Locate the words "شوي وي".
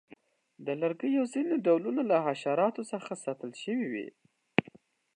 3.63-4.07